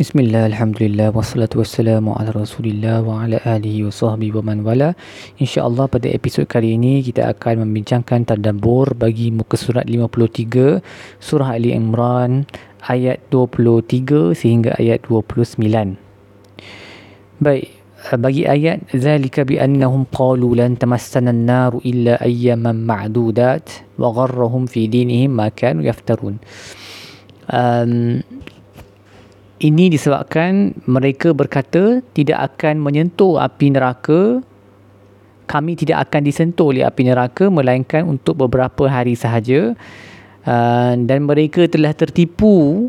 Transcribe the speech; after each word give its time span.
Bismillah, 0.00 0.48
Alhamdulillah, 0.48 1.12
wassalatu 1.12 1.60
wassalamu 1.60 2.16
ala 2.16 2.32
rasulillah 2.32 3.04
wa 3.04 3.20
ala 3.20 3.36
alihi 3.44 3.84
wa 3.84 3.92
sahbihi 3.92 4.32
wa 4.32 4.40
man 4.40 4.64
wala. 4.64 4.96
InsyaAllah 5.36 5.92
pada 5.92 6.08
episod 6.08 6.48
kali 6.48 6.72
ini 6.72 7.04
kita 7.04 7.28
akan 7.28 7.68
membincangkan 7.68 8.24
tadabbur 8.24 8.96
bagi 8.96 9.28
muka 9.28 9.60
surat 9.60 9.84
53 9.84 10.80
Surah 11.20 11.52
Ali 11.52 11.76
Imran 11.76 12.48
ayat 12.88 13.20
23 13.28 14.32
sehingga 14.32 14.72
ayat 14.80 15.04
29 15.04 15.60
Baik, 17.44 17.68
bagi 18.16 18.48
ayat 18.48 18.80
Zalika 18.96 19.44
bi 19.44 19.60
annahum 19.60 20.08
qalu 20.08 20.64
lan 20.64 20.80
tamassana 20.80 21.28
an-naru 21.28 21.84
illa 21.84 22.16
ayyaman 22.24 22.88
ma'dudat 22.88 23.84
wa 24.00 24.16
gharrahum 24.16 24.64
fi 24.64 24.88
dinihim 24.88 25.36
ma 25.36 25.52
kanu 25.52 25.84
yaftarun. 25.84 26.40
Um, 27.52 28.24
ini 29.60 29.92
disebabkan 29.92 30.72
mereka 30.88 31.36
berkata 31.36 32.00
tidak 32.16 32.56
akan 32.56 32.80
menyentuh 32.80 33.36
api 33.36 33.76
neraka 33.76 34.40
kami 35.44 35.76
tidak 35.76 36.08
akan 36.08 36.20
disentuh 36.24 36.72
oleh 36.72 36.86
api 36.86 37.02
neraka 37.04 37.52
melainkan 37.52 38.08
untuk 38.08 38.40
beberapa 38.40 38.88
hari 38.88 39.18
sahaja 39.18 39.76
uh, 40.48 40.92
dan 40.96 41.26
mereka 41.26 41.66
telah 41.68 41.92
tertipu 41.92 42.88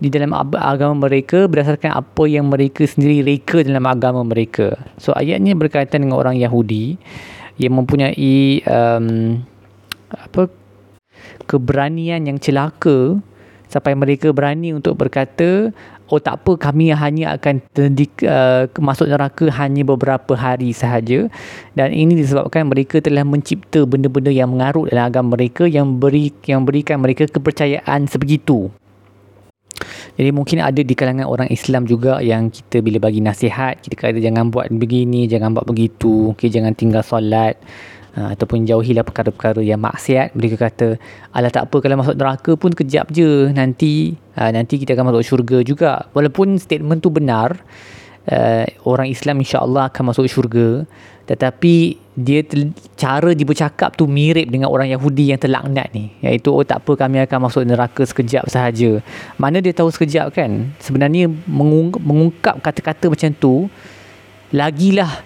di 0.00 0.08
dalam 0.08 0.32
agama 0.32 1.10
mereka 1.10 1.44
berdasarkan 1.44 1.92
apa 1.92 2.24
yang 2.24 2.48
mereka 2.48 2.88
sendiri 2.88 3.20
reka 3.20 3.60
dalam 3.60 3.84
agama 3.84 4.24
mereka. 4.24 4.72
So 4.96 5.12
ayat 5.12 5.44
ini 5.44 5.52
berkaitan 5.52 6.08
dengan 6.08 6.16
orang 6.16 6.40
Yahudi 6.40 6.96
yang 7.60 7.76
mempunyai 7.76 8.64
um, 8.64 9.44
apa 10.08 10.48
keberanian 11.44 12.24
yang 12.24 12.40
celaka 12.40 13.20
sampai 13.70 13.94
mereka 13.94 14.34
berani 14.34 14.74
untuk 14.74 14.98
berkata 14.98 15.70
oh 16.10 16.18
tak 16.18 16.42
apa 16.42 16.58
kami 16.58 16.90
hanya 16.90 17.38
akan 17.38 17.62
terdik, 17.70 18.10
uh, 18.26 18.66
masuk 18.82 19.06
neraka 19.06 19.46
hanya 19.62 19.86
beberapa 19.86 20.34
hari 20.34 20.74
sahaja. 20.74 21.30
Dan 21.78 21.94
ini 21.94 22.18
disebabkan 22.18 22.66
mereka 22.66 22.98
telah 22.98 23.22
mencipta 23.22 23.86
benda-benda 23.86 24.34
yang 24.34 24.50
mengarut 24.50 24.90
dalam 24.90 25.06
agama 25.06 25.38
mereka 25.38 25.70
yang 25.70 26.02
beri 26.02 26.34
yang 26.50 26.66
berikan 26.66 26.98
mereka 26.98 27.30
kepercayaan 27.30 28.10
sebegitu 28.10 28.74
jadi 30.16 30.30
mungkin 30.30 30.60
ada 30.60 30.80
di 30.80 30.94
kalangan 30.94 31.26
orang 31.26 31.48
Islam 31.48 31.88
juga 31.88 32.20
yang 32.20 32.48
kita 32.52 32.80
bila 32.84 33.00
bagi 33.00 33.24
nasihat 33.24 33.80
kita 33.80 33.96
kata 33.96 34.20
jangan 34.20 34.52
buat 34.52 34.68
begini 34.70 35.26
jangan 35.26 35.56
buat 35.56 35.66
begitu 35.66 36.32
okay, 36.32 36.52
jangan 36.52 36.76
tinggal 36.76 37.04
solat 37.04 37.56
uh, 38.16 38.34
ataupun 38.34 38.66
jauhilah 38.66 39.06
perkara-perkara 39.06 39.60
yang 39.62 39.82
maksiat. 39.82 40.34
Mereka 40.34 40.56
kata 40.58 40.98
alah 41.34 41.50
tak 41.52 41.70
apa 41.70 41.76
kalau 41.82 42.00
masuk 42.00 42.16
neraka 42.18 42.52
pun 42.58 42.72
kejap 42.74 43.10
je 43.14 43.50
nanti 43.54 44.14
uh, 44.38 44.50
nanti 44.50 44.80
kita 44.80 44.96
akan 44.96 45.14
masuk 45.14 45.22
syurga 45.26 45.58
juga. 45.62 46.10
Walaupun 46.16 46.58
statement 46.58 47.02
tu 47.02 47.10
benar 47.12 47.60
uh, 48.30 48.64
orang 48.86 49.10
Islam 49.10 49.42
insya-Allah 49.42 49.90
akan 49.90 50.14
masuk 50.14 50.26
syurga. 50.30 50.86
Tetapi 51.30 51.94
dia 52.18 52.42
cara 52.98 53.30
dia 53.30 53.46
bercakap 53.46 53.94
tu 53.94 54.10
mirip 54.10 54.50
dengan 54.50 54.66
orang 54.66 54.90
Yahudi 54.90 55.30
yang 55.30 55.38
terlaknat 55.38 55.90
ni. 55.94 56.10
Iaitu 56.22 56.50
oh 56.50 56.66
tak 56.66 56.82
apa 56.82 57.06
kami 57.06 57.22
akan 57.22 57.38
masuk 57.46 57.62
neraka 57.62 58.02
sekejap 58.02 58.50
sahaja. 58.50 58.98
Mana 59.38 59.62
dia 59.62 59.70
tahu 59.70 59.94
sekejap 59.94 60.34
kan? 60.34 60.74
Sebenarnya 60.82 61.30
mengungkap 62.00 62.58
kata-kata 62.58 63.06
macam 63.06 63.30
tu 63.38 63.70
lagilah 64.50 65.22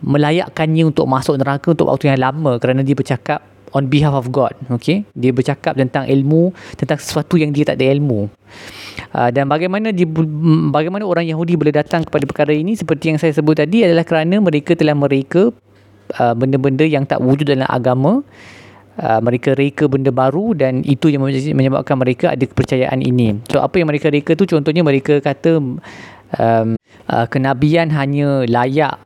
melayakkannya 0.00 0.88
untuk 0.88 1.04
masuk 1.10 1.36
neraka 1.36 1.74
untuk 1.74 1.90
waktu 1.90 2.14
yang 2.14 2.20
lama 2.22 2.56
kerana 2.56 2.80
dia 2.80 2.96
bercakap 2.96 3.44
on 3.76 3.86
behalf 3.86 4.16
of 4.16 4.26
God 4.32 4.56
okay 4.72 5.06
dia 5.14 5.30
bercakap 5.30 5.76
tentang 5.76 6.08
ilmu 6.08 6.50
tentang 6.74 6.98
sesuatu 6.98 7.38
yang 7.38 7.54
dia 7.54 7.68
tak 7.68 7.78
ada 7.78 7.92
ilmu 7.92 8.26
uh, 9.14 9.30
dan 9.30 9.46
bagaimana 9.46 9.90
dia, 9.94 10.06
bagaimana 10.74 11.06
orang 11.06 11.26
Yahudi 11.26 11.54
boleh 11.54 11.74
datang 11.74 12.06
kepada 12.06 12.24
perkara 12.26 12.52
ini? 12.54 12.74
Seperti 12.74 13.14
yang 13.14 13.18
saya 13.18 13.34
sebut 13.34 13.58
tadi 13.58 13.86
adalah 13.86 14.06
kerana 14.06 14.38
mereka 14.38 14.74
telah 14.74 14.94
mereka 14.94 15.54
uh, 16.18 16.34
benda-benda 16.34 16.82
yang 16.86 17.06
tak 17.06 17.22
wujud 17.22 17.46
dalam 17.46 17.68
agama. 17.68 18.24
Uh, 19.00 19.20
mereka 19.24 19.56
reka 19.56 19.88
benda 19.88 20.12
baru 20.12 20.52
dan 20.52 20.84
itu 20.84 21.08
yang 21.08 21.24
menyebabkan 21.24 21.96
mereka 21.96 22.36
ada 22.36 22.44
kepercayaan 22.44 23.00
ini. 23.00 23.38
So 23.48 23.62
apa 23.64 23.80
yang 23.80 23.88
mereka 23.88 24.12
reka 24.12 24.36
tu? 24.36 24.44
Contohnya 24.44 24.84
mereka 24.84 25.24
kata 25.24 25.56
um, 26.36 26.68
uh, 27.08 27.26
kenabian 27.30 27.88
hanya 27.96 28.44
layak 28.44 29.00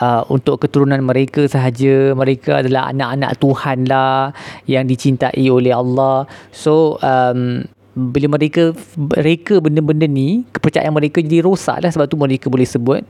uh, 0.00 0.26
untuk 0.26 0.64
keturunan 0.64 0.98
mereka 1.04 1.46
sahaja. 1.46 2.16
Mereka 2.18 2.66
adalah 2.66 2.90
anak-anak 2.90 3.32
Tuhan 3.38 3.78
lah 3.86 4.34
yang 4.66 4.90
dicintai 4.90 5.46
oleh 5.46 5.70
Allah. 5.70 6.26
So 6.50 6.98
um, 6.98 7.68
bila 7.92 8.40
mereka 8.40 8.72
mereka 8.96 9.60
benda-benda 9.60 10.08
ni 10.08 10.48
kepercayaan 10.48 10.96
mereka 10.96 11.20
jadi 11.20 11.44
rosak 11.44 11.84
lah 11.84 11.90
sebab 11.92 12.08
tu 12.08 12.16
mereka 12.16 12.48
boleh 12.48 12.64
sebut 12.64 13.04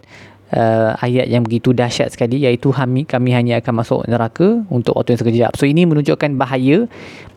uh, 0.53 0.93
ayat 1.01 1.27
yang 1.29 1.43
begitu 1.43 1.73
dahsyat 1.73 2.13
sekali 2.13 2.45
iaitu 2.45 2.71
kami, 2.71 3.09
kami 3.09 3.33
hanya 3.33 3.59
akan 3.59 3.75
masuk 3.83 4.01
neraka 4.07 4.63
untuk 4.69 4.95
waktu 4.97 5.17
yang 5.17 5.21
sekejap. 5.25 5.53
So 5.57 5.65
ini 5.65 5.89
menunjukkan 5.89 6.37
bahaya 6.37 6.87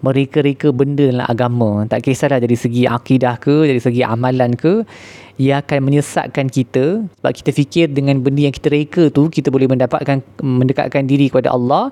mereka-reka 0.03 0.75
benda 0.75 1.09
dalam 1.09 1.25
agama. 1.25 1.88
Tak 1.88 2.06
kisahlah 2.06 2.44
dari 2.44 2.57
segi 2.59 2.85
akidah 2.85 3.39
ke 3.39 3.66
dari 3.66 3.81
segi 3.81 4.03
amalan 4.03 4.53
ke 4.53 4.83
ia 5.35 5.59
akan 5.59 5.91
menyesatkan 5.91 6.47
kita 6.47 7.03
sebab 7.19 7.31
kita 7.35 7.51
fikir 7.51 7.85
dengan 7.91 8.23
benda 8.23 8.47
yang 8.47 8.56
kita 8.56 8.72
reka 8.72 9.12
tu 9.12 9.27
kita 9.27 9.51
boleh 9.51 9.67
mendapatkan 9.67 10.23
mendekatkan 10.39 11.03
diri 11.07 11.31
kepada 11.31 11.51
Allah. 11.51 11.91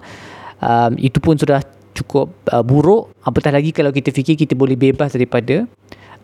Um, 0.63 0.95
itu 0.95 1.19
pun 1.19 1.35
sudah 1.35 1.59
cukup 1.93 2.33
uh, 2.49 2.65
buruk 2.65 3.13
apatah 3.25 3.53
lagi 3.53 3.71
kalau 3.71 3.93
kita 3.93 4.09
fikir 4.09 4.35
kita 4.35 4.53
boleh 4.57 4.77
bebas 4.77 5.13
daripada 5.13 5.69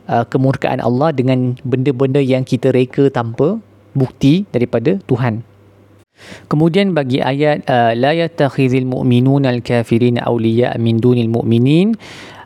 uh, 0.10 0.26
kemurkaan 0.26 0.82
Allah 0.82 1.14
dengan 1.14 1.56
benda-benda 1.62 2.20
yang 2.20 2.44
kita 2.44 2.74
reka 2.74 3.08
tanpa 3.14 3.62
bukti 3.94 4.46
daripada 4.54 4.98
Tuhan 5.06 5.46
Kemudian 6.52 6.92
bagi 6.92 7.24
ayat 7.24 7.64
uh, 7.72 7.96
la 7.96 8.12
yattakhizul 8.12 8.84
mu'minuna 8.84 9.56
al-kafirin 9.56 10.20
awliya 10.20 10.76
min 10.76 11.00
dunil 11.00 11.32
mu'minin 11.32 11.96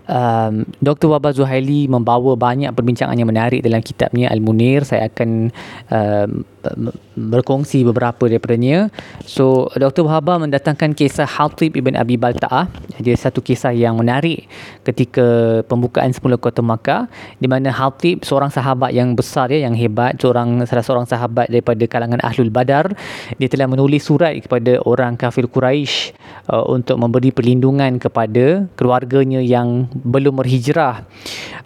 um, 0.07 0.67
Dr. 0.83 1.07
Wabah 1.12 1.33
Zuhaili 1.35 1.88
membawa 1.88 2.35
banyak 2.35 2.72
perbincangan 2.75 3.16
yang 3.16 3.29
menarik 3.29 3.63
dalam 3.63 3.81
kitabnya 3.83 4.31
Al-Munir. 4.31 4.83
Saya 4.83 5.07
akan 5.07 5.51
um, 5.91 6.31
berkongsi 7.16 7.85
beberapa 7.88 8.25
daripadanya. 8.28 8.90
So, 9.25 9.69
Dr. 9.74 10.06
Wabah 10.06 10.41
mendatangkan 10.41 10.94
kisah 10.97 11.25
Hatib 11.25 11.78
ibn 11.78 11.97
Abi 11.97 12.19
Balta'ah. 12.19 12.69
Dia 13.00 13.16
satu 13.18 13.41
kisah 13.41 13.74
yang 13.74 13.97
menarik 13.97 14.46
ketika 14.85 15.62
pembukaan 15.66 16.12
semula 16.13 16.38
kota 16.38 16.62
Makkah 16.62 17.07
di 17.38 17.47
mana 17.47 17.74
Hatib 17.74 18.25
seorang 18.28 18.51
sahabat 18.51 18.94
yang 18.94 19.16
besar 19.18 19.50
ya, 19.50 19.66
yang 19.66 19.74
hebat, 19.78 20.18
seorang 20.19 20.62
salah 20.68 20.85
seorang 20.85 21.07
sahabat 21.07 21.50
daripada 21.50 21.84
kalangan 21.88 22.22
Ahlul 22.22 22.53
Badar. 22.53 22.94
Dia 23.40 23.50
telah 23.50 23.66
menulis 23.69 24.06
surat 24.06 24.35
kepada 24.38 24.84
orang 24.84 25.16
kafir 25.16 25.47
Quraisy 25.47 26.13
uh, 26.51 26.66
untuk 26.68 27.00
memberi 27.00 27.31
perlindungan 27.31 27.97
kepada 27.97 28.68
keluarganya 28.75 29.40
yang 29.40 29.88
belum 29.91 30.44
berhijrah 30.44 31.06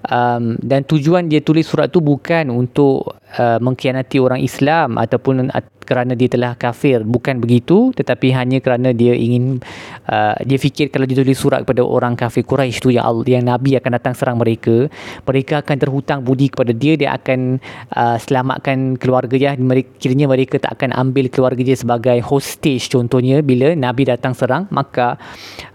um, 0.05 0.55
dan 0.61 0.85
tujuan 0.85 1.25
dia 1.27 1.41
tulis 1.41 1.65
surat 1.65 1.89
tu 1.89 1.99
bukan 1.99 2.49
untuk 2.53 3.16
uh, 3.35 3.59
mengkhianati 3.59 4.17
orang 4.23 4.39
Islam 4.39 4.95
ataupun 4.95 5.51
kerana 5.87 6.11
dia 6.19 6.27
telah 6.27 6.59
kafir. 6.59 7.07
Bukan 7.07 7.39
begitu 7.39 7.95
tetapi 7.95 8.35
hanya 8.35 8.59
kerana 8.59 8.91
dia 8.91 9.15
ingin 9.15 9.63
uh, 10.11 10.35
dia 10.43 10.59
fikir 10.59 10.91
kalau 10.91 11.07
dia 11.07 11.23
tulis 11.23 11.39
surat 11.39 11.63
kepada 11.63 11.87
orang 11.87 12.19
kafir 12.19 12.43
Quraisy 12.43 12.83
tu 12.83 12.91
yang 12.91 13.07
yang 13.23 13.47
Nabi 13.47 13.79
akan 13.79 13.91
datang 13.95 14.13
serang 14.19 14.35
mereka 14.35 14.91
mereka 15.23 15.63
akan 15.63 15.77
terhutang 15.79 16.19
budi 16.27 16.51
kepada 16.51 16.75
dia 16.75 16.99
dia 16.99 17.15
akan 17.15 17.63
uh, 17.95 18.17
selamatkan 18.19 18.99
keluarga 18.99 19.35
dia. 19.39 19.51
Mereka, 19.55 20.03
kiranya 20.03 20.27
mereka 20.27 20.59
tak 20.59 20.75
akan 20.75 20.91
ambil 20.91 21.31
keluarga 21.31 21.63
dia 21.63 21.79
sebagai 21.79 22.19
hostage 22.19 22.91
contohnya 22.91 23.39
bila 23.39 23.71
Nabi 23.71 24.03
datang 24.03 24.35
serang 24.35 24.67
maka 24.75 25.15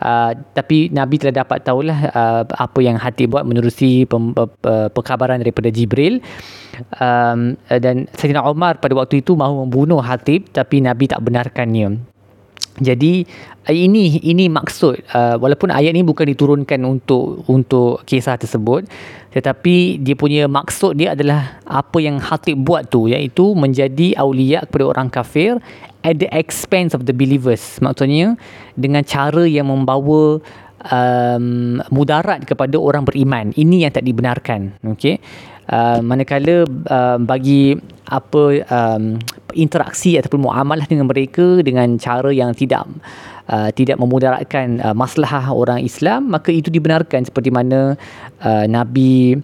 uh, 0.05 0.37
tapi 0.53 0.93
Nabi 0.93 1.17
telah 1.17 1.41
dapat 1.41 1.65
tahulah 1.65 1.99
uh, 2.13 2.43
apa 2.45 2.79
yang 2.83 3.01
hati 3.01 3.25
buat 3.25 3.47
menerusi 3.47 4.05
pem, 4.05 4.37
uh, 4.37 4.89
perkabaran 4.93 5.41
daripada 5.41 5.73
Jibril. 5.73 6.21
Um, 6.97 7.55
dan 7.69 8.09
Sayyidina 8.17 8.49
Umar 8.49 8.81
pada 8.81 8.97
waktu 8.97 9.21
itu 9.21 9.37
mahu 9.37 9.69
membunuh 9.69 10.01
Hatib 10.03 10.51
tapi 10.51 10.83
Nabi 10.83 11.09
tak 11.09 11.23
benarkannya. 11.23 12.13
Jadi 12.81 13.29
ini 13.69 14.17
ini 14.25 14.49
maksud 14.49 15.13
uh, 15.13 15.37
walaupun 15.37 15.69
ayat 15.69 15.93
ini 15.93 16.03
bukan 16.03 16.25
diturunkan 16.25 16.81
untuk 16.89 17.45
untuk 17.47 18.01
kisah 18.09 18.41
tersebut 18.41 18.89
tetapi 19.37 20.01
dia 20.01 20.17
punya 20.17 20.49
maksud 20.49 20.97
dia 20.97 21.13
adalah 21.13 21.61
apa 21.69 22.01
yang 22.01 22.17
Hatib 22.17 22.65
buat 22.65 22.89
tu 22.89 23.13
iaitu 23.13 23.53
menjadi 23.53 24.17
aulia 24.17 24.65
kepada 24.65 24.85
orang 24.89 25.09
kafir 25.13 25.61
at 26.03 26.19
the 26.19 26.29
expense 26.33 26.97
of 26.97 27.05
the 27.05 27.15
believers. 27.15 27.79
Maksudnya 27.79 28.41
dengan 28.75 29.05
cara 29.05 29.45
yang 29.45 29.69
membawa 29.69 30.41
um, 30.91 31.79
mudarat 31.95 32.43
kepada 32.43 32.75
orang 32.81 33.07
beriman. 33.07 33.55
Ini 33.55 33.87
yang 33.87 33.93
tak 33.95 34.07
dibenarkan. 34.07 34.75
Okay. 34.97 35.23
Uh, 35.71 36.03
manakala 36.03 36.67
uh, 36.67 37.17
bagi 37.23 37.79
apa 38.11 38.43
um, 38.67 39.17
interaksi 39.55 40.17
ataupun 40.19 40.49
muamalah 40.49 40.85
dengan 40.89 41.07
mereka 41.09 41.61
dengan 41.61 41.97
cara 42.01 42.29
yang 42.33 42.53
tidak 42.57 42.89
uh, 43.49 43.71
tidak 43.73 43.97
memudaratkan 44.01 44.81
uh, 44.83 44.97
maslahah 44.97 45.53
orang 45.53 45.81
Islam 45.85 46.33
maka 46.33 46.51
itu 46.51 46.69
dibenarkan 46.69 47.27
seperti 47.29 47.53
mana 47.53 47.95
uh, 48.43 48.65
Nabi 48.69 49.39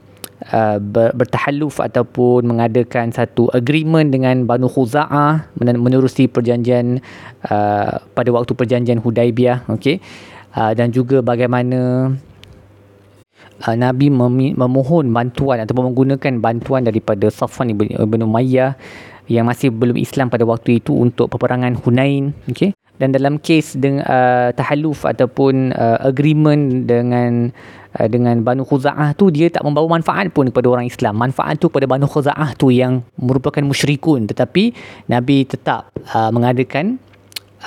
uh, 0.52 0.78
ber, 0.78 1.14
bertahalluf 1.14 1.82
ataupun 1.82 2.46
mengadakan 2.46 3.10
satu 3.10 3.50
agreement 3.50 4.08
dengan 4.08 4.46
Banu 4.46 4.70
Khuza'ah 4.70 5.50
menerusi 5.58 6.31
perjanjian 6.31 7.02
uh, 7.49 7.93
pada 8.14 8.31
waktu 8.31 8.52
perjanjian 8.54 9.02
Hudaibiyah 9.02 9.69
okey? 9.72 10.00
Uh, 10.56 10.72
dan 10.75 10.90
juga 10.90 11.20
bagaimana 11.20 12.11
uh, 13.66 13.76
Nabi 13.76 14.08
mem- 14.08 14.56
memohon 14.56 15.11
bantuan 15.11 15.62
ataupun 15.62 15.93
menggunakan 15.93 16.32
bantuan 16.40 16.82
daripada 16.87 17.28
Safwan 17.28 17.75
ibn 17.75 18.20
Umayyah 18.22 18.78
yang 19.28 19.44
masih 19.46 19.70
belum 19.70 19.96
Islam 20.00 20.32
pada 20.32 20.48
waktu 20.48 20.80
itu 20.80 20.96
untuk 20.96 21.28
peperangan 21.30 21.76
Hunain 21.84 22.32
okey? 22.48 22.72
Dan 22.98 23.14
dalam 23.14 23.38
kes 23.38 23.78
dengan 23.78 24.02
uh, 24.10 24.50
tahalluf 24.58 25.06
ataupun 25.06 25.70
uh, 25.70 26.02
agreement 26.02 26.82
dengan 26.82 27.54
uh, 27.94 28.08
dengan 28.10 28.42
Banu 28.42 28.66
Khuza'ah 28.66 29.14
tu 29.14 29.30
dia 29.30 29.46
tak 29.54 29.62
membawa 29.62 30.02
manfaat 30.02 30.34
pun 30.34 30.50
kepada 30.50 30.66
orang 30.66 30.90
Islam. 30.90 31.14
Manfaat 31.14 31.62
tu 31.62 31.70
kepada 31.70 31.86
Banu 31.86 32.10
Khuza'ah 32.10 32.58
tu 32.58 32.75
yang 32.75 33.06
merupakan 33.14 33.62
musyrikun. 33.62 34.26
Tetapi 34.26 34.75
Nabi 35.14 35.46
tetap 35.46 35.94
uh, 36.10 36.34
mengadakan 36.34 36.98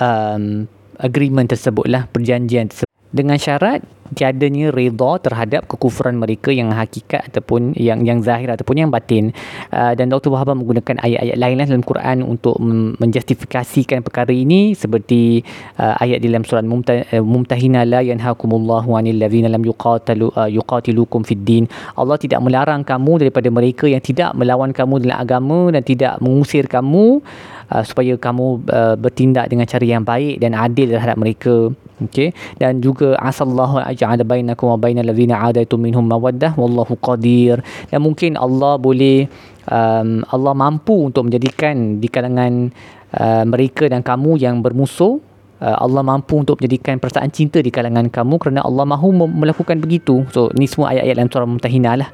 um, 0.03 0.67
agreement 0.99 1.47
tersebut 1.47 1.87
lah 1.87 2.11
perjanjian 2.11 2.67
tersebut. 2.67 2.91
Dengan 3.15 3.39
syarat 3.39 3.87
tiadanya 4.13 4.69
redha 4.71 5.11
terhadap 5.23 5.67
kekufuran 5.67 6.19
mereka 6.19 6.51
yang 6.51 6.71
hakikat 6.71 7.31
ataupun 7.31 7.73
yang 7.79 8.03
yang 8.03 8.19
zahir 8.19 8.51
ataupun 8.51 8.85
yang 8.85 8.89
batin 8.91 9.31
uh, 9.71 9.93
dan 9.95 10.11
Dr. 10.11 10.31
Wahab 10.31 10.53
menggunakan 10.55 10.99
ayat-ayat 10.99 11.37
lain 11.39 11.55
lah 11.59 11.67
dalam 11.67 11.85
Quran 11.85 12.17
untuk 12.25 12.59
menjustifikasikan 12.99 14.03
perkara 14.03 14.31
ini 14.31 14.75
seperti 14.75 15.41
uh, 15.79 15.95
ayat 15.99 16.19
di 16.19 16.27
dalam 16.27 16.43
surah 16.43 16.63
Mumta, 16.63 17.01
uh, 17.01 17.23
Mumtahina 17.23 17.87
la 17.87 18.03
yanhakumullahu 18.03 18.95
anil 18.95 19.19
ladzina 19.19 19.47
lam 19.47 19.63
yuqatalu 19.63 20.31
uh, 20.35 20.49
yuqatilukum 20.51 21.23
fid 21.23 21.41
din 21.47 21.63
Allah 21.95 22.19
tidak 22.19 22.43
melarang 22.43 22.83
kamu 22.83 23.27
daripada 23.27 23.47
mereka 23.47 23.87
yang 23.87 24.03
tidak 24.03 24.35
melawan 24.35 24.75
kamu 24.75 25.03
dalam 25.07 25.17
agama 25.19 25.59
dan 25.71 25.81
tidak 25.81 26.19
mengusir 26.19 26.67
kamu 26.67 27.23
uh, 27.71 27.83
supaya 27.87 28.19
kamu 28.19 28.61
uh, 28.67 28.95
bertindak 28.99 29.47
dengan 29.47 29.65
cara 29.65 29.85
yang 29.87 30.03
baik 30.03 30.43
dan 30.43 30.51
adil 30.53 30.91
terhadap 30.91 31.17
mereka 31.17 31.71
okey 32.07 32.33
dan 32.57 32.81
juga 32.81 33.13
asallahu 33.21 33.81
aj'ala 33.81 34.25
bainakum 34.25 34.71
wa 34.73 34.77
bainal 34.79 35.05
ladzina 35.05 35.37
adaitum 35.41 35.81
minhum 35.81 36.05
mawaddah 36.05 36.55
wallahu 36.57 36.97
qadir. 36.97 37.61
Dan 37.91 38.01
mungkin 38.05 38.39
Allah 38.39 38.77
boleh 38.81 39.27
um, 39.69 40.25
Allah 40.29 40.53
mampu 40.55 41.11
untuk 41.11 41.29
menjadikan 41.29 41.99
di 42.01 42.07
kalangan 42.09 42.71
uh, 43.17 43.43
mereka 43.45 43.85
dan 43.91 44.01
kamu 44.01 44.41
yang 44.41 44.59
bermusuh 44.65 45.21
uh, 45.61 45.77
Allah 45.77 46.01
mampu 46.01 46.41
untuk 46.41 46.57
menjadikan 46.57 46.97
perasaan 46.97 47.29
cinta 47.29 47.61
di 47.61 47.69
kalangan 47.69 48.09
kamu 48.09 48.35
kerana 48.41 48.65
Allah 48.65 48.85
mahu 48.89 49.13
melakukan 49.29 49.77
begitu. 49.77 50.25
So 50.33 50.49
ni 50.57 50.65
semua 50.65 50.91
ayat-ayat 50.97 51.15
dalam 51.21 51.29
surah 51.29 51.47
Mumtahinah 51.47 51.95
lah 52.01 52.09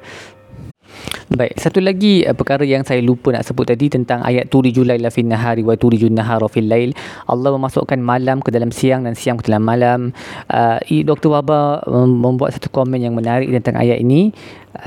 Baik, 1.28 1.60
satu 1.60 1.84
lagi 1.84 2.24
uh, 2.24 2.32
perkara 2.32 2.64
yang 2.64 2.88
saya 2.88 3.04
lupa 3.04 3.36
nak 3.36 3.44
sebut 3.44 3.68
tadi 3.68 3.92
tentang 3.92 4.24
ayat 4.24 4.48
turi 4.48 4.72
julai 4.72 4.96
la 4.96 5.12
fin 5.12 5.28
nahari 5.28 5.60
wa 5.60 5.76
turi 5.76 6.00
jun 6.00 6.16
nahara 6.16 6.48
fil 6.48 6.64
lail. 6.64 6.96
Allah 7.28 7.52
memasukkan 7.52 8.00
malam 8.00 8.40
ke 8.40 8.48
dalam 8.48 8.72
siang 8.72 9.04
dan 9.04 9.12
siang 9.12 9.36
ke 9.36 9.52
dalam 9.52 9.68
malam. 9.68 10.16
Uh, 10.48 10.80
Dr. 10.88 11.28
Waba 11.36 11.84
membuat 12.08 12.56
satu 12.56 12.72
komen 12.72 13.04
yang 13.04 13.12
menarik 13.12 13.52
tentang 13.52 13.76
ayat 13.76 14.00
ini. 14.00 14.32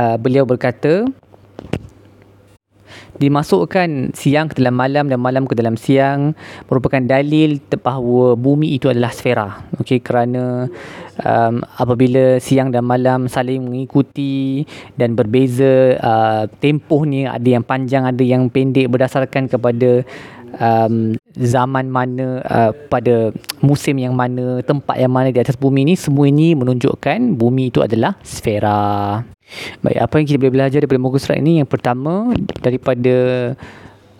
Uh, 0.00 0.16
beliau 0.16 0.48
berkata, 0.48 1.04
dimasukkan 3.20 4.16
siang 4.16 4.48
ke 4.48 4.56
dalam 4.56 4.80
malam 4.80 5.04
dan 5.12 5.20
malam 5.20 5.44
ke 5.44 5.52
dalam 5.52 5.76
siang 5.76 6.32
merupakan 6.72 7.04
dalil 7.04 7.60
bahawa 7.76 8.32
bumi 8.32 8.72
itu 8.80 8.88
adalah 8.88 9.12
sfera. 9.12 9.60
Okey 9.76 10.00
kerana 10.00 10.72
um, 11.20 11.60
apabila 11.76 12.40
siang 12.40 12.72
dan 12.72 12.88
malam 12.88 13.28
saling 13.28 13.60
mengikuti 13.60 14.64
dan 14.96 15.12
berbeza 15.12 16.00
uh, 16.00 16.48
tempohnya 16.64 17.36
ada 17.36 17.48
yang 17.60 17.64
panjang 17.64 18.08
ada 18.08 18.24
yang 18.24 18.48
pendek 18.48 18.88
berdasarkan 18.88 19.52
kepada 19.52 20.00
um, 20.56 21.19
zaman 21.40 21.88
mana 21.88 22.44
uh, 22.44 22.72
pada 22.92 23.32
musim 23.64 23.96
yang 23.96 24.12
mana 24.12 24.60
tempat 24.60 25.00
yang 25.00 25.12
mana 25.12 25.32
di 25.32 25.40
atas 25.40 25.56
bumi 25.56 25.88
ini 25.88 25.94
semua 25.96 26.28
ini 26.28 26.52
menunjukkan 26.52 27.36
bumi 27.40 27.72
itu 27.72 27.80
adalah 27.80 28.16
sfera 28.20 29.20
Baik, 29.82 29.98
apa 29.98 30.14
yang 30.22 30.26
kita 30.30 30.38
boleh 30.38 30.54
belajar 30.54 30.78
daripada 30.78 31.02
muka 31.02 31.18
surat 31.18 31.42
ini? 31.42 31.58
Yang 31.58 31.74
pertama, 31.74 32.30
daripada 32.62 33.14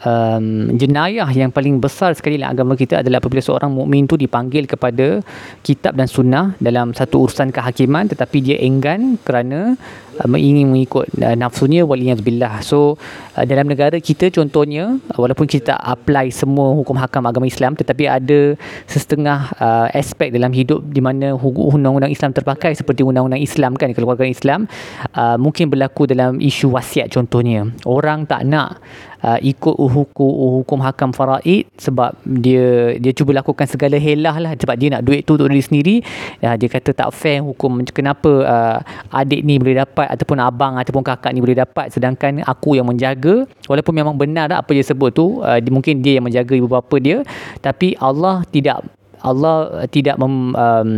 um, 0.05 0.77
jenayah 0.77 1.29
yang 1.33 1.53
paling 1.53 1.81
besar 1.81 2.17
sekali 2.17 2.41
dalam 2.41 2.57
agama 2.57 2.73
kita 2.77 3.01
adalah 3.05 3.21
apabila 3.21 3.43
seorang 3.43 3.71
mukmin 3.73 4.09
itu 4.09 4.17
dipanggil 4.17 4.65
kepada 4.65 5.21
kitab 5.61 5.97
dan 5.97 6.09
sunnah 6.09 6.57
dalam 6.61 6.93
satu 6.97 7.27
urusan 7.29 7.53
kehakiman 7.53 8.09
tetapi 8.09 8.39
dia 8.41 8.57
enggan 8.61 9.21
kerana 9.23 9.77
uh, 10.21 10.39
ingin 10.39 10.73
mengikut 10.73 11.09
uh, 11.21 11.37
nafsunya 11.37 11.85
waliyazbillah. 11.85 12.65
So 12.65 12.97
uh, 13.37 13.45
dalam 13.45 13.69
negara 13.69 13.97
kita 14.01 14.33
contohnya 14.33 14.99
walaupun 15.17 15.47
kita 15.49 15.77
apply 15.77 16.33
semua 16.33 16.73
hukum 16.77 16.97
hakam 16.97 17.25
agama 17.29 17.47
Islam 17.49 17.77
tetapi 17.77 18.09
ada 18.09 18.57
setengah 18.89 19.53
uh, 19.61 19.89
aspek 19.93 20.33
dalam 20.33 20.53
hidup 20.53 20.85
di 20.89 21.01
mana 21.05 21.37
undang-undang 21.37 22.13
Islam 22.13 22.33
terpakai 22.33 22.73
seperti 22.77 23.05
undang-undang 23.05 23.41
Islam 23.41 23.77
kan 23.77 23.93
keluarga 23.93 24.25
Islam 24.25 24.67
uh, 25.15 25.37
mungkin 25.37 25.69
berlaku 25.69 26.09
dalam 26.09 26.41
isu 26.41 26.73
wasiat 26.73 27.13
contohnya. 27.13 27.69
Orang 27.85 28.25
tak 28.25 28.47
nak 28.49 28.81
uh, 29.25 29.39
ikut 29.41 29.77
hukum 29.77 30.61
hukum 30.61 30.79
hakam 30.85 31.11
faraid 31.13 31.69
sebab 31.77 32.17
dia 32.25 32.97
dia 32.99 33.13
cuba 33.17 33.37
lakukan 33.41 33.67
segala 33.69 33.97
helah 33.97 34.37
lah. 34.41 34.53
Sebab 34.57 34.77
dia 34.77 34.89
nak 34.93 35.03
duit 35.05 35.25
tu 35.25 35.37
untuk 35.37 35.49
diri 35.49 35.65
sendiri. 35.65 35.97
Uh, 36.41 36.55
dia 36.57 36.69
kata 36.69 36.91
tak 36.93 37.09
fair 37.13 37.45
hukum 37.45 37.85
kenapa 37.91 38.31
uh, 38.45 38.79
adik 39.13 39.45
ni 39.45 39.61
boleh 39.61 39.81
dapat 39.81 40.07
ataupun 40.11 40.39
abang 40.41 40.75
ataupun 40.81 41.03
kakak 41.05 41.33
ni 41.33 41.41
boleh 41.45 41.59
dapat. 41.59 41.93
Sedangkan 41.93 42.45
aku 42.45 42.77
yang 42.77 42.89
menjaga. 42.89 43.45
Walaupun 43.69 43.95
memang 43.95 44.17
benar 44.17 44.51
lah 44.51 44.59
apa 44.65 44.71
dia 44.73 44.85
sebut 44.85 45.13
tu 45.15 45.41
uh, 45.41 45.59
mungkin 45.71 46.03
dia 46.03 46.19
yang 46.19 46.27
menjaga 46.27 46.53
ibu 46.57 46.69
bapa 46.69 46.97
dia. 46.99 47.23
Tapi 47.61 47.95
Allah 48.01 48.43
tidak 48.49 48.83
Allah 49.21 49.85
tidak 49.93 50.17
mem, 50.17 50.57
um, 50.57 50.91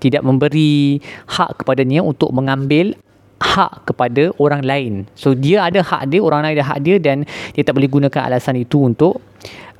tidak 0.00 0.24
memberi 0.24 0.98
hak 1.30 1.62
kepadanya 1.62 2.02
untuk 2.02 2.32
mengambil 2.34 2.96
hak 3.42 3.90
kepada 3.90 4.30
orang 4.38 4.62
lain. 4.62 4.92
So 5.18 5.34
dia 5.34 5.66
ada 5.66 5.82
hak 5.82 6.08
dia, 6.08 6.22
orang 6.22 6.46
lain 6.46 6.54
ada 6.62 6.66
hak 6.70 6.78
dia 6.86 6.96
dan 7.02 7.26
dia 7.52 7.62
tak 7.66 7.74
boleh 7.74 7.90
gunakan 7.90 8.30
alasan 8.30 8.62
itu 8.62 8.78
untuk 8.86 9.18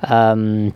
um, 0.03 0.69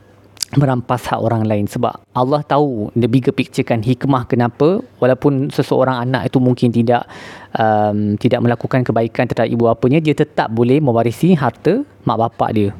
merampas 0.56 1.04
hak 1.12 1.20
orang 1.20 1.44
lain 1.44 1.68
sebab 1.68 1.92
Allah 2.16 2.40
tahu 2.48 2.88
the 2.96 3.12
bigger 3.12 3.36
picture 3.36 3.68
kan 3.68 3.84
hikmah 3.84 4.24
kenapa 4.32 4.80
walaupun 5.04 5.52
seseorang 5.52 6.08
anak 6.08 6.32
itu 6.32 6.40
mungkin 6.40 6.72
tidak 6.72 7.04
um, 7.52 8.16
tidak 8.16 8.40
melakukan 8.40 8.88
kebaikan 8.88 9.28
terhadap 9.28 9.52
ibu 9.52 9.68
bapanya 9.68 10.00
dia 10.00 10.16
tetap 10.16 10.48
boleh 10.48 10.80
mewarisi 10.80 11.36
harta 11.36 11.84
mak 12.08 12.16
bapak 12.16 12.50
dia 12.56 12.72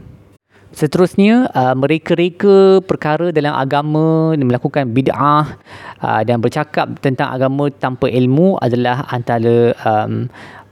Seterusnya, 0.76 1.48
uh, 1.56 1.76
mereka-reka 1.78 2.84
perkara 2.84 3.32
dalam 3.32 3.56
agama 3.56 4.36
melakukan 4.36 4.92
bid'ah 4.92 5.58
uh, 6.04 6.22
dan 6.28 6.44
bercakap 6.44 7.00
tentang 7.00 7.32
agama 7.32 7.72
tanpa 7.72 8.12
ilmu 8.12 8.60
adalah 8.60 9.08
antara 9.10 9.72
um, 9.88 10.28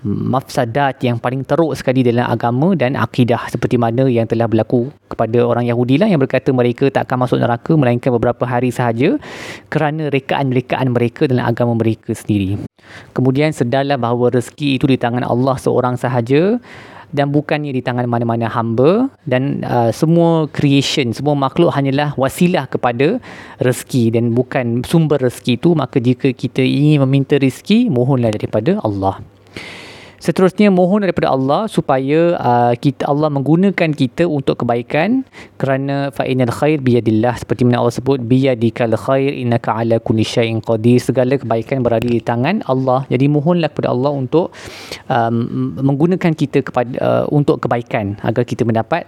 mafsadat 0.05 1.01
yang 1.01 1.17
paling 1.17 1.41
teruk 1.41 1.73
sekali 1.73 2.05
dalam 2.05 2.29
agama 2.29 2.77
dan 2.77 2.93
akidah 2.93 3.49
seperti 3.49 3.81
mana 3.81 4.05
yang 4.05 4.29
telah 4.29 4.45
berlaku 4.45 4.93
kepada 5.09 5.41
orang 5.41 5.65
Yahudi 5.65 5.97
lah 5.97 6.05
yang 6.05 6.21
berkata 6.21 6.53
mereka 6.53 6.93
tak 6.93 7.09
akan 7.09 7.25
masuk 7.25 7.41
neraka 7.41 7.73
melainkan 7.73 8.13
beberapa 8.13 8.45
hari 8.45 8.69
sahaja 8.69 9.17
kerana 9.73 10.13
rekaan-rekaan 10.13 10.93
mereka 10.93 11.25
dalam 11.25 11.49
agama 11.49 11.73
mereka 11.73 12.13
sendiri. 12.13 12.61
Kemudian 13.17 13.49
sedarlah 13.49 13.97
bahawa 13.97 14.37
rezeki 14.37 14.77
itu 14.77 14.85
di 14.85 15.01
tangan 15.01 15.25
Allah 15.25 15.57
seorang 15.57 15.97
sahaja 15.97 16.61
dan 17.11 17.29
bukannya 17.29 17.75
di 17.75 17.83
tangan 17.83 18.07
mana-mana 18.07 18.47
hamba. 18.47 19.11
Dan 19.27 19.61
uh, 19.67 19.91
semua 19.91 20.47
creation 20.49 21.11
semua 21.11 21.35
makhluk 21.35 21.75
hanyalah 21.75 22.15
wasilah 22.15 22.65
kepada 22.71 23.19
rezeki. 23.59 24.15
Dan 24.15 24.31
bukan 24.31 24.87
sumber 24.87 25.19
rezeki 25.19 25.59
itu 25.59 25.69
maka 25.75 25.99
jika 25.99 26.31
kita 26.31 26.63
ingin 26.63 27.03
meminta 27.03 27.35
rezeki 27.35 27.91
mohonlah 27.91 28.31
daripada 28.33 28.79
Allah 28.81 29.19
Seterusnya 30.25 30.73
mohon 30.73 31.05
daripada 31.05 31.29
Allah 31.29 31.69
supaya 31.69 32.33
uh, 32.41 32.73
kita 32.73 33.05
Allah 33.05 33.29
menggunakan 33.29 33.93
kita 33.93 34.25
untuk 34.25 34.65
kebaikan. 34.65 35.21
Kerana 35.61 36.09
fa 36.09 36.25
innal 36.25 36.49
khair 36.49 36.81
biyadillah 36.81 37.37
seperti 37.37 37.61
mana 37.61 37.85
Allah 37.85 37.93
sebut 37.93 38.17
biyadikal 38.25 38.89
khair 38.97 39.29
innaka 39.29 39.77
ala 39.77 40.01
kulli 40.01 40.25
syai'in 40.25 40.65
qadir. 40.65 40.97
Segala 40.97 41.37
kebaikan 41.37 41.85
berada 41.85 42.09
di 42.09 42.17
tangan 42.17 42.65
Allah. 42.65 43.05
Jadi 43.05 43.29
mohonlah 43.29 43.69
kepada 43.69 43.93
Allah 43.93 44.17
untuk 44.17 44.49
um, 45.13 45.77
menggunakan 45.85 46.33
kita 46.33 46.65
kepada 46.65 46.93
uh, 46.97 47.25
untuk 47.29 47.61
kebaikan 47.61 48.17
agar 48.25 48.49
kita 48.49 48.65
mendapat 48.65 49.05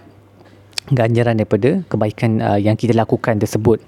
ganjaran 0.93 1.33
daripada 1.33 1.81
kebaikan 1.89 2.45
uh, 2.45 2.61
yang 2.61 2.77
kita 2.77 2.93
lakukan 2.93 3.41
tersebut 3.41 3.81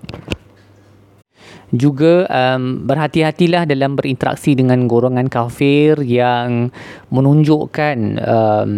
juga 1.70 2.26
um, 2.30 2.86
berhati-hatilah 2.90 3.70
dalam 3.70 3.94
berinteraksi 3.94 4.58
dengan 4.58 4.90
golongan 4.90 5.30
kafir 5.30 6.02
yang 6.02 6.74
menunjukkan 7.14 7.98
um, 8.22 8.72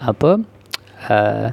apa 0.00 0.30
uh, 1.12 1.48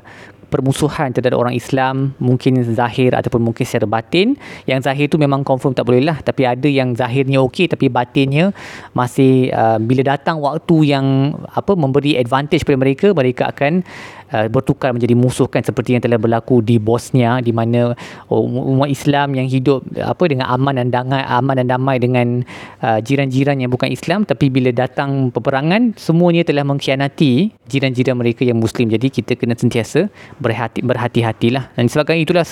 permusuhan 0.55 1.11
terhadap 1.11 1.35
orang 1.35 1.51
Islam 1.51 2.15
mungkin 2.21 2.63
zahir 2.63 3.11
ataupun 3.11 3.43
mungkin 3.43 3.67
secara 3.67 3.83
batin. 3.89 4.39
Yang 4.63 4.87
zahir 4.87 5.05
tu 5.11 5.19
memang 5.19 5.43
confirm 5.43 5.75
tak 5.75 5.83
boleh 5.83 5.99
lah 5.99 6.23
tapi 6.23 6.47
ada 6.47 6.71
yang 6.71 6.95
zahirnya 6.95 7.43
okey 7.43 7.67
tapi 7.67 7.91
batinnya 7.91 8.55
masih 8.95 9.51
uh, 9.51 9.81
bila 9.81 10.15
datang 10.15 10.39
waktu 10.39 10.95
yang 10.95 11.35
apa 11.51 11.75
memberi 11.75 12.15
advantage 12.15 12.63
kepada 12.63 12.79
mereka 12.79 13.07
mereka 13.11 13.51
akan 13.51 13.83
uh, 14.31 14.47
bertukar 14.49 14.95
menjadi 14.95 15.13
musuh 15.13 15.45
kan 15.49 15.61
seperti 15.61 15.97
yang 15.97 16.03
telah 16.03 16.17
berlaku 16.17 16.61
di 16.63 16.79
Bosnia 16.81 17.37
di 17.43 17.51
mana 17.51 17.93
oh, 18.31 18.45
umat 18.45 18.89
Islam 18.89 19.35
yang 19.37 19.47
hidup 19.49 19.85
apa 19.99 20.23
dengan 20.25 20.49
aman 20.49 20.81
dan 20.81 20.89
damai 20.89 21.21
aman 21.25 21.55
dan 21.59 21.67
damai 21.69 21.97
dengan 22.01 22.41
uh, 22.81 22.99
jiran-jiran 23.01 23.59
yang 23.59 23.69
bukan 23.69 23.91
Islam. 23.91 24.23
Tapi 24.23 24.49
bila 24.49 24.71
datang 24.71 25.29
peperangan 25.29 25.97
semuanya 25.99 26.45
telah 26.47 26.65
mengkhianati 26.65 27.53
jiran-jiran 27.67 28.15
mereka 28.17 28.45
yang 28.47 28.57
muslim. 28.57 28.89
Jadi 28.89 29.11
kita 29.11 29.37
kena 29.37 29.57
sentiasa 29.57 30.07
berhati 30.39 30.81
berhati-hatilah. 30.81 31.75
Dan 31.75 31.89
sebabkan 31.91 32.17
itulah 32.21 32.45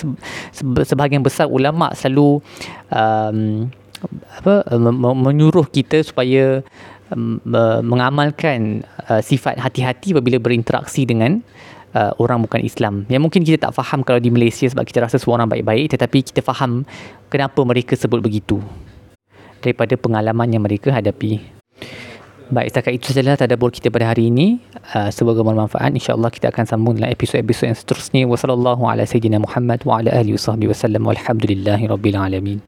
sebahagian 0.84 1.22
besar 1.22 1.48
ulama 1.50 1.90
selalu 1.96 2.42
um, 2.90 3.70
apa 4.36 4.68
menyuruh 5.16 5.64
kita 5.64 6.04
supaya 6.04 6.60
mengamalkan 7.84 8.80
uh, 9.12 9.20
sifat 9.20 9.60
hati-hati 9.60 10.16
apabila 10.16 10.40
berinteraksi 10.40 11.04
dengan 11.04 11.44
uh, 11.94 12.12
orang 12.18 12.42
bukan 12.44 12.60
Islam. 12.64 13.04
Yang 13.12 13.22
mungkin 13.22 13.40
kita 13.44 13.70
tak 13.70 13.72
faham 13.76 14.02
kalau 14.02 14.20
di 14.20 14.32
Malaysia 14.32 14.66
sebab 14.66 14.84
kita 14.84 15.04
rasa 15.04 15.20
semua 15.20 15.40
orang 15.40 15.52
baik-baik 15.52 15.94
tetapi 15.94 16.18
kita 16.32 16.40
faham 16.40 16.88
kenapa 17.28 17.60
mereka 17.62 17.94
sebut 17.94 18.20
begitu 18.24 18.60
daripada 19.62 19.96
pengalaman 19.96 20.48
yang 20.52 20.62
mereka 20.64 20.92
hadapi. 20.92 21.40
Baik, 22.52 22.76
setakat 22.76 22.92
itu 23.00 23.08
sajalah 23.08 23.40
tadabbur 23.40 23.72
kita 23.72 23.88
pada 23.88 24.12
hari 24.12 24.28
ini. 24.28 24.60
Uh, 24.92 25.08
semoga 25.08 25.40
bermanfaat. 25.40 25.96
InsyaAllah 25.96 26.28
kita 26.28 26.52
akan 26.52 26.68
sambung 26.68 26.92
dalam 27.00 27.08
episod-episod 27.08 27.72
yang 27.72 27.78
seterusnya. 27.78 28.28
Wassalamualaikum 28.28 28.84
warahmatullahi 28.84 30.28
wabarakatuh. 30.28 31.00
Walhamdulillahi 31.00 31.84
rabbil 31.88 32.18
alamin. 32.20 32.60